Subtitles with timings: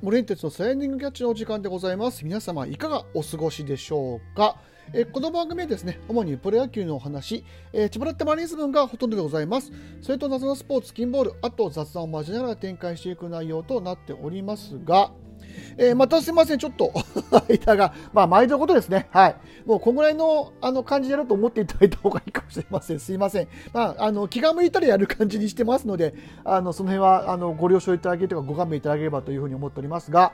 [0.00, 2.24] はい、モレンテツのスライディングキャッチのお時間でございます。
[2.24, 4.56] 皆様いかがお過ごしでしょうか？
[4.94, 9.70] えこの番組はですね、主にプロ野球のお話、えー、千葉ロッテマリーンズ分がほとんどでございます。
[10.00, 15.12] それと謎のスポーツ、キンボール、あと雑談を交えながら展開していく内容となっておりますが、
[15.76, 16.92] えーまたすいません、ちょっと
[17.48, 19.08] 間が、まあ、毎度のことですね。
[19.10, 19.36] はい。
[19.66, 23.00] もう、こんぐらいの、あの、感じでやると思っていただいた方がいいかもしれません。
[23.00, 23.48] すいません。
[23.72, 30.32] まあ、あの、気が向いたらやる感じにしてますので、あの、その辺は、あの、ご了承いただけるとか、ご勘弁いただければというふうに思っておりますが、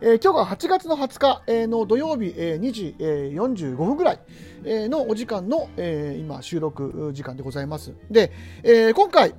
[0.00, 4.18] えー今日が8月の20日えの土曜日、え2時、え45分ぐらい
[4.64, 7.92] えのお時間の、えー今、収録時間でございます。
[8.10, 9.34] で、えー今回、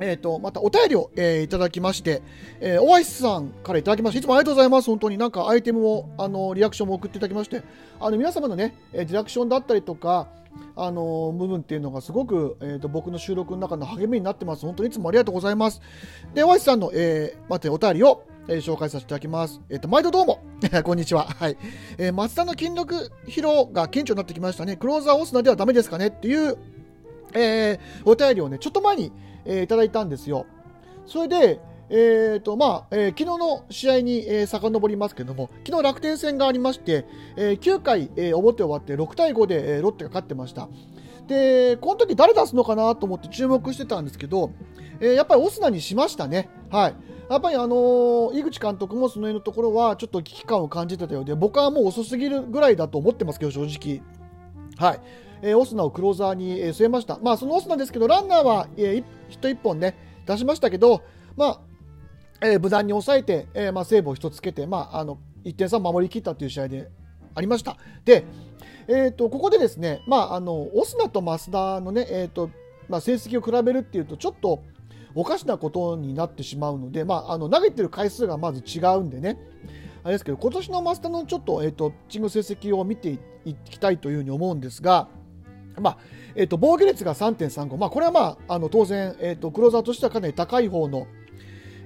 [0.00, 2.22] えー、とまたお便りを、えーいただきまして、
[2.60, 7.62] えーオアシスさんからいただきまして、いつもありがとうございます、本当になんかアイテムを、あのリアクションも送っていただきまして、
[8.00, 10.28] あの皆様のね、えーリアクションだったりとか、
[10.74, 14.62] あの部分っていうのがすごく、えー、と僕の収録の中の励みになってます。
[14.62, 15.80] 本当にいつもありがとうございます。
[16.34, 19.60] で、オアシスさんの、えー、待って、お便りを、えー紹介させていただきます。
[19.68, 20.40] えっ、と、毎度どうも。
[20.82, 21.24] こんにちは。
[21.24, 21.56] はい。
[21.98, 24.76] えー松田の筋力疲労が顕著になってきましたね。
[24.76, 26.56] クローザーオスナではダメですかねっていう、
[27.34, 29.12] えお便りをね、ちょっと前に、
[29.44, 30.46] えーいただいたんですよ。
[31.06, 37.04] それで、えーとまあえー昨日の試合に、えー遡りますけども、昨日楽天戦がありまして、
[37.36, 40.68] えー9回、えー表終わって6対5で、えーロッテが勝ってました。
[41.26, 44.50] で、この時誰出すのかなと思って注目してたんですけど、
[45.00, 46.48] えーやっぱりオスナにしましたね。
[46.70, 46.94] はい。
[47.30, 54.02] やっぱりあのー井口監督もその辺のところはちょっと危機感を感じてたようで、僕はもう遅すぎるぐらいだと思ってますけど、正直。
[54.76, 55.00] はい。
[55.42, 57.18] えーオスナをクローザーに、えー据えました。
[57.22, 61.02] まあ、そのオスナですけど、ランナーは、えーヒット1本ね、出しましたけど、
[61.36, 61.60] まあ、
[62.42, 66.90] えー無難に抑えて、えーまあ、セーブを1つつけて、まあ、あの1点差を守り切ったという試合で
[67.34, 67.76] ありました。
[68.04, 68.24] で、
[68.88, 72.50] えー、とここでですね、まあ、あのオスナと増田のね、えーと
[72.88, 74.62] まあ、成績を比べるっていうと、ちょっと
[75.14, 79.38] おかしなことになってしまうので、まあ、あの投げてる回数がまず違うんでね、
[80.02, 85.08] あれですけど、今年の増田のちょっと,、えー、とピッチング成績を見ていきたいというふうに思うんですが、
[85.80, 85.98] まあ
[86.34, 91.06] えー、と防御率が3.35、まあ、これは、まあ、あの当然、えー、とクローザーとしてはかなり高い方の、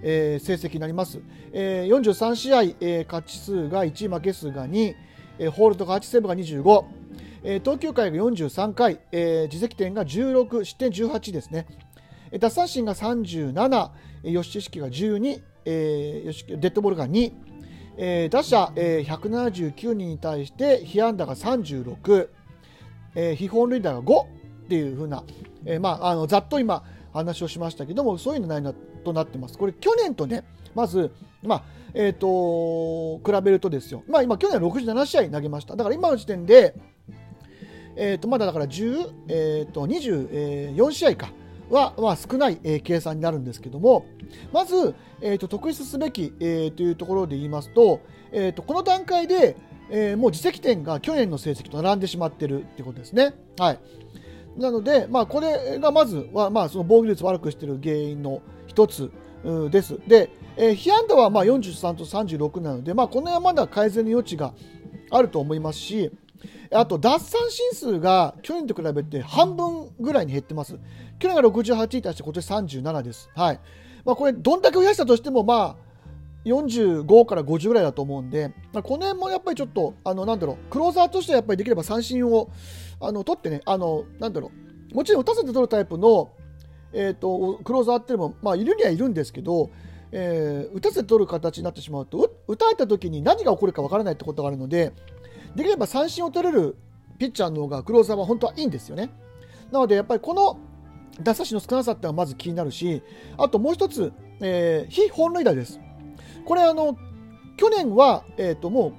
[0.03, 1.21] えー成績になります。
[1.53, 4.95] えー43試合、えー勝ち数が1、負け数が2、
[5.39, 6.85] えーホールドが8、セーブが25、
[7.43, 11.67] えー投球回が43回、えー自責点が16、失点18ですね。
[12.33, 13.91] 奪三振が37、
[14.25, 17.33] えー吉木が12、えーデッドボールが2、
[17.97, 22.29] えー打者、えー179人に対して被安打が36、
[23.15, 24.27] えー、非本塁打が5っ
[24.69, 25.25] ていう風な、
[25.65, 26.83] えーまあ、あのざっと今
[27.13, 29.57] 話をしましたけどもそういうのないとなってます。
[29.59, 30.45] これ去年とね
[30.75, 31.63] まず、まあ
[31.95, 36.75] えー、と比べるとですよ、まあ、今去年は67試合投げましただから今の時点で、
[37.97, 41.31] えー、とまだだから10、えー、と24試合か
[41.71, 44.07] は、まあ、少ない、えー計算になるんですけども
[44.53, 48.01] まず、えー、と特筆すべき、えーというところで言いますと,、
[48.33, 49.57] えー、とこの段階で、
[49.91, 53.35] えーもう自責点が去年の成績と並んでしまってるってことですね。
[53.59, 53.79] はい
[54.57, 59.11] なので、まあ、これがまずは、まあ、その防御率悪くしている原因の一つ
[59.71, 59.99] です。
[60.07, 64.55] で、えー、被安打はまあ43と36なので、まあ、この辺はまだ改善の余地が
[65.11, 66.11] あると思いますし、
[66.73, 70.79] あと奪三振数が去年と比べて半分ぐらいに減ってます。
[71.19, 73.31] 去年が68に対して今年37です。
[73.35, 73.61] はい。
[74.05, 75.84] まあ、これ、どんだけ増やしたとしても、まあ、
[76.45, 82.51] 45から50ぐらいだと思うんで、まあ、この辺もやっぱりちょっと、あの、なんだろう、クローザーとしてはやっぱりできれば三振を、
[83.01, 84.51] あの、取ってね、あの、なんだろ
[84.93, 86.31] う、もちろん打たせて取るタイプの、
[86.93, 89.71] えっ、と、クローザーっていうのも、まあ、いるにはいるんですけど、
[90.13, 94.93] えー打たせて取る形になってしまうと、打たれた時に何が起こるかわからないってことがあるので、
[95.57, 96.77] できれば三振を取れる
[97.19, 99.11] ピッチャーの方がクローザーは本当はいいんですよね。
[99.73, 100.59] なので、やっぱりこの
[101.21, 103.03] 打差しの少なさってのはまず気になるし、
[103.37, 105.81] あともう一つ、えー非本塁打です。
[106.45, 106.97] これあの
[107.57, 108.93] 去年は、えー、とも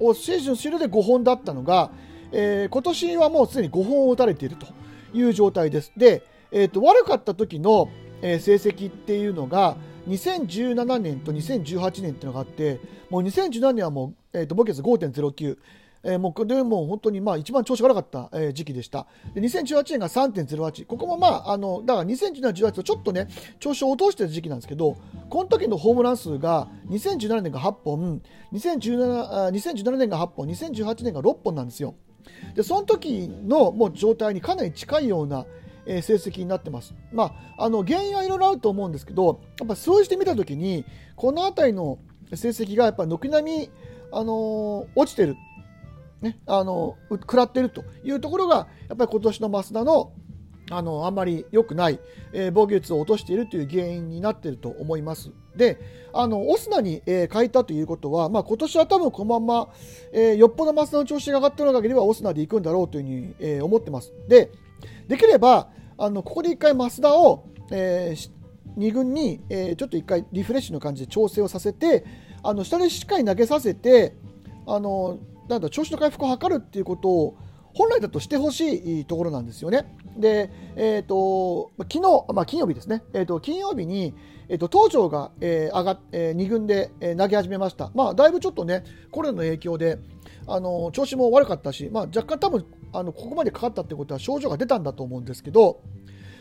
[0.00, 1.90] うシーズン終了で5本だったのが、
[2.32, 4.66] えー今年はもうすでに5本を打たれていると
[5.12, 5.92] いう状態です。
[5.96, 6.22] で、
[6.52, 7.90] えー、と悪かった時の、
[8.22, 9.76] えー成績っていうのが
[10.08, 12.80] 2017年と2018年っていうのがあって
[13.10, 15.58] もう2017年はもう、えー、とボケツ5.09
[16.02, 19.06] えーもうでも本当にまあ一番調子が悪かった、えー時期でした。
[19.34, 24.96] で2018年が3.08、ここもまああのだから2017年、18とちょっとね調子を落としてる時期なんですけど、
[25.28, 31.94] この時のホームラン数が2017年が8本、2017 2017年が8本、2018年が6本なんですよ。
[32.54, 35.46] でその時のもう状態にかなり近いような、
[35.86, 36.94] えー成績になってます。
[37.12, 40.84] まあ、あの原因はいろいろあると思うんですけど、やっぱ数字で見た時に
[41.16, 41.98] この辺りの
[42.34, 43.70] 成績がやっぱ軒並み、
[44.12, 45.36] あのー落ちてる
[46.20, 50.12] ね、あの食らっているというところがやっぱり今年の増田の
[50.72, 51.98] あのあんまり良くない、
[52.32, 55.32] えー、防御率を落としているという原因になっていると思います。
[55.56, 55.80] で、
[56.12, 59.68] あのオスナに、えー、変えたということは、まあ、今年は多分このまま、
[60.12, 64.12] えー、よっぽどマスダの調子が上がっている限りはオスナで行くんだろうというふうに、えー、思ってます。
[64.28, 64.52] で、
[65.08, 68.30] できればあのここで1回増田を、えー、
[68.78, 72.04] 2軍に、えー、ちょっと1回リフレッシュの感じで調整をさせて
[72.42, 74.14] あの下でしっかり投げさせて
[74.66, 75.18] あの
[75.50, 77.36] なんだ調子の回復を図るっていうことを
[77.74, 79.94] 本来だとしてほしいところなんですよね。
[80.16, 84.14] で、えーと、昨日、まあ、金曜日ですね、えーと、金曜日に、
[84.48, 89.98] えーと、東條が、えー上がえー、2軍で、えー、投げ始めました、まあ、だいぶちょっとね、コロナの影響で、
[90.46, 95.80] あの調子も悪かったし、まあ、若干多分あのここまでかかったってことは症状が出たんだと思うんですけど、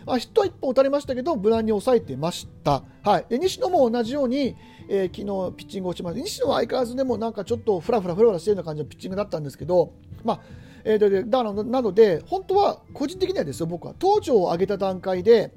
[0.10, 2.82] まあ、ヒットは1本打たれましたけど、無難に抑えてました。
[3.04, 4.56] はい、で西野も同じように、
[4.90, 5.18] えー、昨
[5.52, 6.22] 日ピッチングをしました。
[6.24, 10.40] 西野は相変わらずでもなんかちょっとフラフラフラフラしてるような感じのピッチングだったんですけど、まあ
[10.84, 15.54] えー、でだなので、本当は個人的にはですよ、僕は東條を上げた段階で、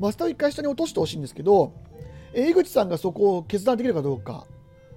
[0.00, 1.72] マスターを1回下に落としてほしいんですけど、
[2.34, 4.44] 井口さんがそこを決断できるかどうか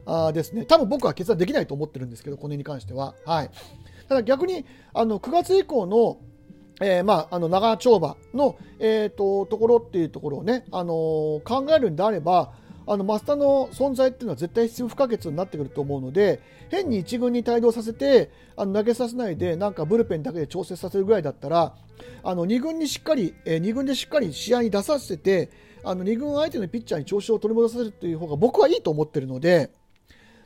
[0.08, 3.14] あですね、多分僕は決断できないと思ってるんですけど、この辺に関しては。
[3.28, 3.52] はい、
[4.10, 4.66] ただ逆に
[4.96, 6.18] あの9月以降の
[6.80, 12.54] えー、まあ、あの長丁場の、えーと、ところっていうところをね、あのー、考えるんであれば、
[12.90, 16.42] あの増田の存在っていうのは絶対必要不可欠になってくると思うので
[16.72, 21.76] 変に1軍に帯同させてあの投げさせないでなんかブルペンだけで調整させるぐらいだったら
[22.24, 25.52] あの2軍にしっかり、えー、2軍でしっかり試合に出させて
[25.84, 29.70] あの2軍相手のピッチャーに調子を取り戻させるという方が僕はいいと思ってるので。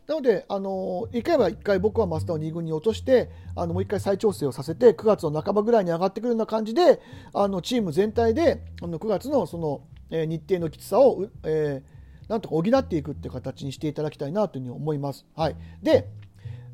[0.07, 6.99] なので、あの1回は1回僕は増田を2軍に落としてあのもう1回再調整をさせて9月の半ばぐらいに上がってくるような感じで
[7.33, 12.01] あのチーム全体であの9月のその、えー、日程のきつさを、えー
[12.31, 15.25] なんとか補っていくっていう形にしていただきたいなというふうに思います。
[15.35, 16.07] はい、で、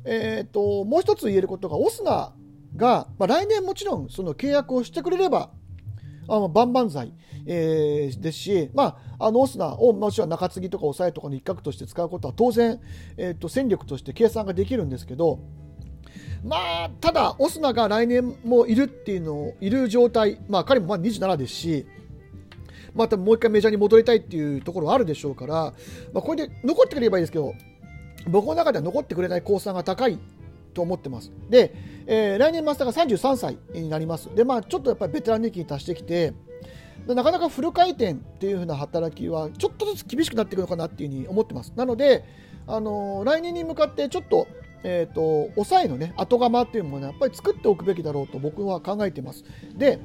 [0.04, 2.32] えーと、もう一つ言えることがオスナ
[2.76, 5.50] が、まあ、来年もちろんその契約をしてくれれば
[6.28, 7.12] あの万々歳、
[7.46, 12.80] えー、ですし、まあ、あのオスナをもちろん中継ぎとか抑えとかの一角として使うことは当然、
[13.16, 15.40] えーと、戦力として計算ができるんですけど、
[16.44, 21.86] まあ、ただ、オスナが来年もいるっていうのをいる状態、まあ、彼もまあ27ですし、
[22.94, 25.54] またもう一回メジャーに戻りたいっていうところはあるでしょうから、
[26.12, 27.54] まあ、これで残ってくれればいいですけど、
[28.28, 30.18] 僕の中では残ってくれない公算が高い
[30.78, 31.32] と思ってます。
[31.50, 31.74] で、
[32.06, 34.32] えー、来年、マスターが33歳になります。
[34.32, 36.32] で、まあ、ちょっとやっぱりベテラン年金に達してきて、
[37.06, 41.72] なかなかフル回転っていう風な働きはちょっとずつ厳しくなっていくのかなっていう風に思ってます。
[41.74, 42.24] なので、
[42.66, 44.46] あのー、来年に向かってちょっと、
[44.84, 49.42] えーと、抑えのね後釜っていうのものはやっぱり作っておくべきだろうと僕は考えてます。
[49.74, 49.98] で、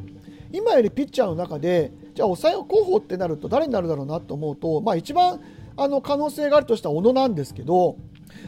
[0.51, 5.41] 今よりピッチャーの中でじゃあ抑え候補ってなると誰になるだろうなと思うと、まあ、一番
[5.75, 7.97] あの可能性があるとしたら小野なんですけど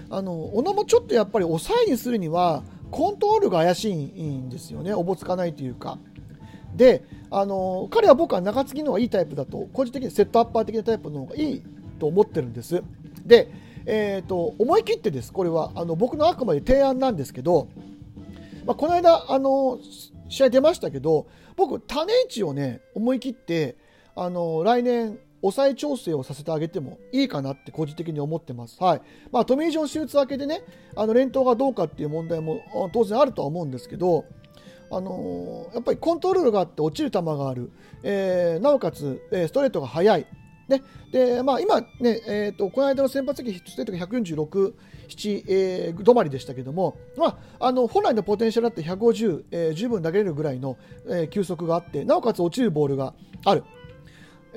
[0.10, 5.98] あの小野もちょっとやっぱり抑えにするにはコントロールが怪しいんですよねおぼつかないというか。
[6.76, 11.64] であの彼は僕は中継ぎの方がいいタイプだと個人的にセットアッパー的なタイプの方がいい
[12.00, 12.84] と思ってるんです。
[13.26, 13.50] で、
[13.86, 17.70] えーと、思い切ってですこれはあの僕のあくまで提案なんですけど、
[18.66, 19.80] まあ、この間あの
[20.30, 23.78] 試合出ましたけど僕、種市をね思い切って
[24.16, 25.18] あの来年
[25.52, 28.82] 抑え調整をさせてあげてもいいかなって個人的に思ってます。
[28.82, 29.02] はい
[29.32, 30.64] まあ、トミー・ジョン手術明けでね
[30.96, 32.62] あの連投がどうかっていう問題も
[32.94, 34.26] 当然あるとは思うんですけど、
[34.92, 37.72] あのー、やっぱりコントロールがあって落ちる球がある、
[38.04, 40.26] えー、なおかつ、えストレートが速い。
[40.68, 40.82] ね
[41.12, 41.88] でまあ、今ね、
[42.28, 44.74] えーと、この間の先発機ストレートが146、
[45.08, 50.78] 7、えー、止まりでしたけども、まあ、あの本来のポテンシャルだって150、えー、十分投げれるぐらいの、
[51.08, 53.14] えー、球速があってなおかつ落ちるボールが
[53.46, 53.64] ある。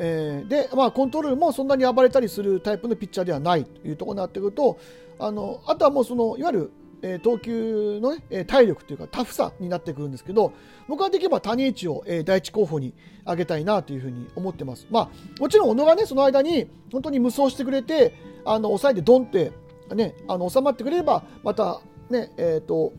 [0.00, 4.78] えー、で、まあ、コントロールもそんなに暴れたりするタイプのピッチャーではないというところになってくると
[5.18, 10.52] あのあとはもうそのいわゆるえー、投球の、ね、体力というかタフさになってくるんですけど
[10.88, 14.86] 僕はできれば谷市を、えー、第一候補に挙げたいなというふうに思ってます。
[14.90, 18.14] まあ、もちろん小野がねその間に本当に無双してくれて
[18.44, 19.52] あの抑えてドンって
[19.94, 22.92] ね、あの収まってくれればまた、ねえーと、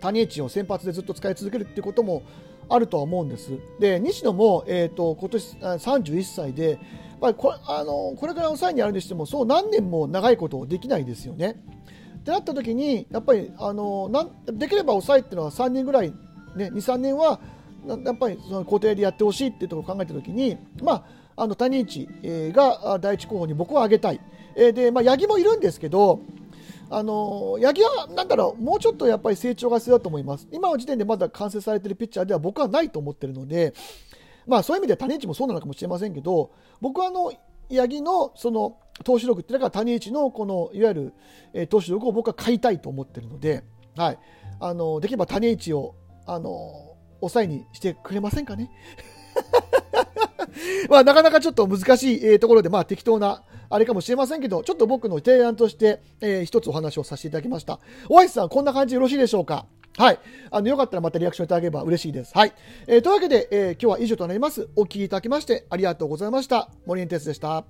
[0.00, 2.22] 谷内を先発でずっと使い続けるっていうことも
[2.68, 3.52] あるとは思うんです。
[3.78, 6.78] で西野も、えーと、今年31歳でやっ
[7.20, 11.62] ぱりこれあのこれから抑えにやるにしてもそう何年も長いことできないですよね。
[12.18, 16.10] ってなった時にやっぱりあのなんできれば抑えっていうのは3年ぐらい、
[16.56, 17.40] ね、23年は
[17.86, 20.92] やっぱりその固定でやってほしいっていうところを考えた時に、ま
[21.36, 22.08] あ、あの谷内
[22.52, 24.20] が第一候補に僕は挙げたい。
[24.56, 26.20] え、で、まあ、八木もいるんですけど、
[26.88, 30.48] あの八木はなんだろうもうちょっとやっぱり成長が必要だと思います。
[30.52, 33.74] 今の時点でまだ完成されてるピッチャーでは僕はないと思ってるので、
[34.46, 37.32] まあ、そういう意味では谷内もそうなのかもしれませんけど、僕はあの
[37.70, 41.12] 八木のその投手力っていうのが谷内のこのいわゆる、
[41.52, 43.64] え、投手力を僕は買いたいと思ってるので、
[43.96, 44.18] はい、
[44.60, 45.94] あのできれば谷内を
[46.26, 48.70] あの抑えにしてくれませんかね？
[50.88, 57.80] まあ、なかなかちょっと難しい、えー、ところで、まあ、適当な、あれかもしれませんけど、ちょっと僕の提案として、えー、一つお話をさせていただきました。
[58.08, 59.66] おいさん、こんな感じでよろしいでしょうか？
[59.96, 60.18] はい。
[60.50, 62.32] あの、よかったらまたリアクションいただければ嬉しいです。
[62.34, 62.52] はい。
[62.86, 64.68] えー、というわけで、えー、今日は以上となります。
[64.76, 66.68] お聞きいただきましてありがとうございました。
[66.84, 67.64] 森エンテスでした。